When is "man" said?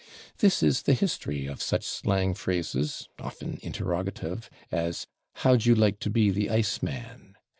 6.81-7.35